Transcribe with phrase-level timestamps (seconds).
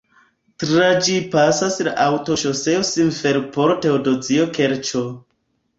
[0.61, 5.07] Tra ĝi pasas la aŭtoŝoseo Simferopolo-Teodozio-Kerĉo.